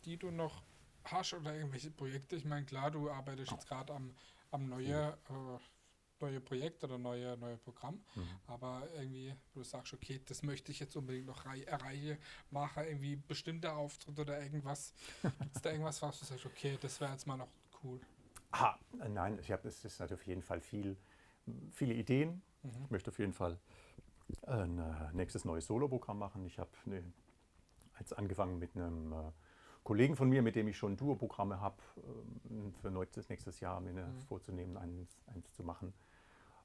[0.04, 0.62] die du noch
[1.04, 2.36] hast oder irgendwelche Projekte?
[2.36, 4.14] Ich meine, klar, du arbeitest jetzt gerade am,
[4.50, 5.58] am neue, äh,
[6.20, 8.40] neue Projekt oder neue, neue Programm, Mhm.
[8.46, 12.18] aber irgendwie, du sagst, okay, das möchte ich jetzt unbedingt noch rei- erreichen,
[12.50, 14.94] mache irgendwie bestimmte Auftritte oder irgendwas.
[15.22, 17.48] Gibt es da irgendwas, was du sagst, okay, das wäre jetzt mal noch
[17.82, 18.00] cool?
[18.52, 20.96] Ah, äh, nein, ich habe es ist auf jeden Fall viel,
[21.72, 22.42] viele Ideen.
[22.62, 22.84] Mhm.
[22.84, 23.58] Ich möchte auf jeden Fall
[24.46, 26.44] ein äh, nächstes neues Soloprogramm machen.
[26.46, 27.02] Ich habe ne,
[27.98, 29.16] jetzt angefangen mit einem äh,
[29.84, 31.76] Kollegen von mir, mit dem ich schon Duo-Programme habe,
[32.50, 34.22] ähm, für nächstes, nächstes Jahr mir Mhm.
[34.22, 35.92] vorzunehmen, eins, eins zu machen.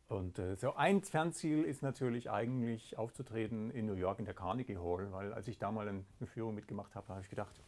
[0.07, 4.77] Und äh, so ein Fernziel ist natürlich eigentlich aufzutreten in New York in der Carnegie
[4.77, 7.61] Hall, weil als ich da mal eine Führung mitgemacht habe, habe ich gedacht,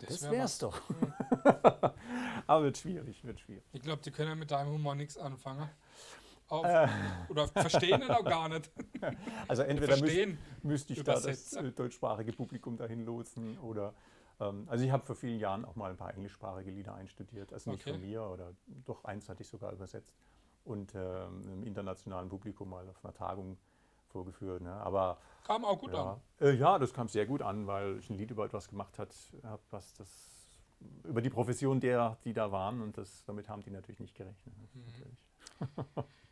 [0.00, 0.80] das, wär wär's doch.
[2.46, 3.62] Aber wird schwierig, wird schwierig.
[3.72, 5.68] Ich glaube, die können mit deinem Humor nichts anfangen.
[6.48, 6.88] Auf, Äh.
[7.28, 8.70] Oder verstehen ihn auch gar nicht.
[9.48, 10.38] Also entweder müsste Verstehen.
[10.62, 13.94] müsste ich da das äh, deutschsprachige Publikum dahin lotsen oder
[14.40, 17.70] ähm, also ich habe vor vielen Jahren auch mal ein paar englischsprachige Lieder einstudiert, also
[17.70, 17.92] nicht Okay.
[17.92, 18.52] von mir oder
[18.84, 20.14] doch eins hatte ich sogar übersetzt
[20.64, 23.56] und ähm, einem internationalen Publikum mal auf einer Tagung
[24.08, 24.62] vorgeführt.
[24.62, 24.72] Ne?
[24.72, 26.20] Aber Kam auch gut ja, an.
[26.40, 29.14] äh, ja, das kam sehr gut an, weil ich ein Lied über etwas gemacht hat,
[29.70, 30.08] was das
[31.04, 34.56] über die Profession der, die da waren und das, damit haben die natürlich nicht gerechnet.
[34.58, 34.68] ne?
[34.74, 34.84] Mhm.
[34.86, 35.24] Natürlich.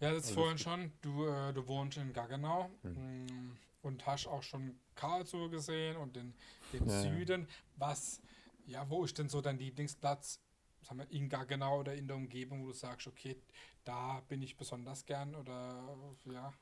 [0.00, 0.60] Ja, das Alles vorhin gut.
[0.60, 0.92] schon.
[1.02, 2.92] Du, äh, du wohnst in Gaggenau Hm.
[2.94, 6.34] mm, und hast auch schon Karlsruhe gesehen und den,
[6.72, 7.00] den Ja, ja.
[7.02, 7.48] Süden.
[7.76, 8.20] Was,
[8.66, 10.40] ja, wo ist denn so dein Lieblingsplatz?
[10.82, 13.36] Sagen wir, in Gaggenau oder in der Umgebung, wo du sagst, okay,
[13.84, 15.84] da bin ich besonders gern oder
[16.26, 16.52] ja,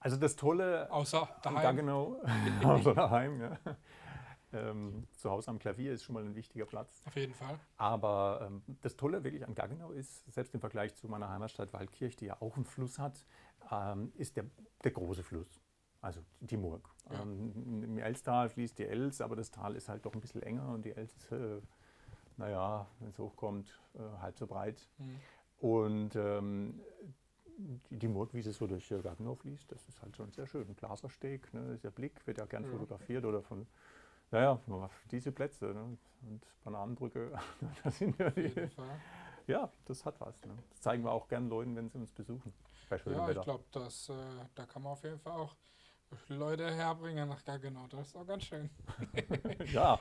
[0.00, 1.62] Also das Tolle außer daheim.
[1.62, 2.20] Gaggenau,
[2.64, 3.58] also daheim, ja.
[4.56, 7.02] Ähm, zu Hause am Klavier ist schon mal ein wichtiger Platz.
[7.06, 7.58] Auf jeden Fall.
[7.76, 12.16] Aber ähm, das Tolle wirklich an Gaggenau ist, selbst im Vergleich zu meiner Heimatstadt Waldkirch,
[12.16, 13.24] die ja auch einen Fluss hat,
[13.70, 14.44] ähm, ist der,
[14.84, 15.60] der große Fluss.
[16.00, 16.88] Also die Murg.
[17.10, 17.22] Ja.
[17.22, 20.68] Ähm, Im Elstal fließt die Els, aber das Tal ist halt doch ein bisschen enger
[20.68, 21.60] und die Els ist, äh,
[22.36, 24.88] naja, wenn es hochkommt, äh, halb so breit.
[24.98, 25.20] Mhm.
[25.58, 26.80] Und ähm,
[27.90, 30.68] die, Murg, wie sie so durch äh, Gaggenau fließt, das ist halt schon sehr schön.
[30.68, 32.70] Ein Glasersteg, ne, dieser Blick wird ja gern Ja.
[32.70, 33.66] fotografiert oder von,
[34.30, 34.60] naja,
[35.10, 37.32] diese Plätze ne, und Bananenbrücke,
[37.84, 38.52] das sind ja, die,
[39.46, 40.40] ja, das hat was.
[40.44, 40.54] Ne.
[40.70, 42.52] Das zeigen wir auch gern Leuten, wenn sie uns besuchen.
[42.88, 43.42] Bei schönem Ja, ich Wetter.
[43.42, 44.14] glaube, dass äh,
[44.54, 45.56] da kann man auf jeden Fall auch
[46.28, 47.86] Leute herbringen nach Gaggenau.
[47.88, 48.70] Das ist auch ganz schön.
[49.72, 49.98] ja,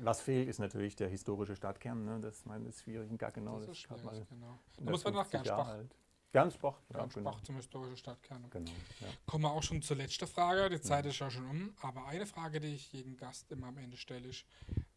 [0.00, 2.04] was fehlt, ist natürlich der historische Stadtkern.
[2.04, 2.20] Ne.
[2.20, 3.58] Das ich meine, ist schwierig in Gaggenau.
[3.58, 4.58] das ist ist schwierig, genau.
[4.76, 5.68] Da 150 muss man nach Gernsbach.
[5.68, 5.96] alt.
[6.32, 7.44] Gernsbach, ja, Gernsbach genau.
[7.44, 8.44] zum historischen Stadtkern.
[8.50, 9.06] genau ja.
[9.26, 10.68] Kommen wir auch schon zur letzten Frage.
[10.68, 11.10] Die Zeit Mhm.
[11.10, 11.74] ist ja schon um.
[11.80, 14.44] Aber eine Frage, die ich jedem Gast immer am Ende stelle, ist: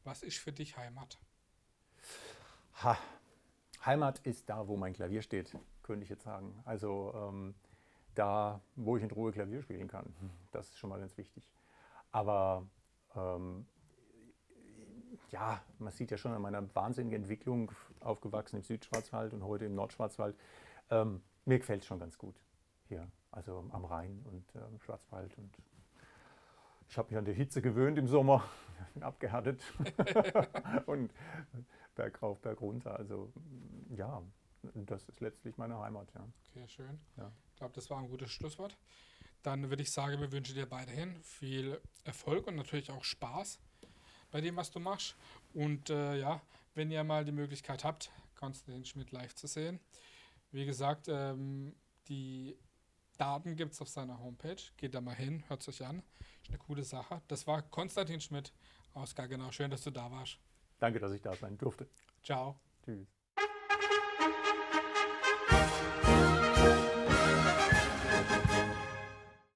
[0.03, 1.17] Was ist für dich Heimat?
[2.83, 2.97] Ha.
[3.85, 6.61] Heimat ist da, wo mein Klavier steht, könnte ich jetzt sagen.
[6.65, 7.55] Also ähm,
[8.15, 10.13] da, wo ich in Ruhe Klavier spielen kann.
[10.51, 11.43] Das ist schon mal ganz wichtig.
[12.11, 12.65] Aber
[13.15, 13.65] ähm,
[15.31, 19.75] ja, man sieht ja schon an meiner wahnsinnigen Entwicklung, aufgewachsen im Südschwarzwald und heute im
[19.75, 20.35] Nordschwarzwald,
[20.89, 22.35] ähm, mir gefällt es schon ganz gut
[22.87, 25.37] hier, also am Rhein und äh, im Schwarzwald.
[25.37, 25.55] Und
[26.87, 28.43] ich habe mich an die Hitze gewöhnt im Sommer,
[28.93, 29.61] bin abgehärtet
[30.85, 31.13] und
[31.95, 32.95] bergauf, bergunter.
[32.97, 33.31] Also
[33.95, 34.21] ja,
[34.73, 36.11] das ist letztlich meine Heimat.
[36.13, 36.27] Ja.
[36.49, 36.99] Okay, schön.
[37.17, 37.31] Ja.
[37.51, 38.77] Ich glaube, das war ein gutes Schlusswort.
[39.43, 43.59] Dann würde ich sagen, wir wünschen dir weiterhin viel Erfolg und natürlich auch Spaß
[44.31, 45.15] bei dem, was du machst.
[45.53, 46.41] Und äh, ja,
[46.75, 49.79] wenn ihr mal die Möglichkeit habt, Konstantin Schmidt live zu sehen.
[50.51, 51.75] Wie gesagt, ähm,
[52.07, 52.57] die
[53.17, 54.61] Daten gibt es auf seiner Homepage.
[54.77, 56.01] Geht da mal hin, hört es euch an.
[56.41, 57.21] Ist eine coole Sache.
[57.27, 58.53] Das war Konstantin Schmidt
[58.93, 59.51] aus Gaggenau.
[59.51, 60.39] Schön, dass du da warst.
[60.79, 61.87] Danke, dass ich da sein durfte.
[62.23, 62.59] Ciao.
[62.83, 63.18] Tschüss.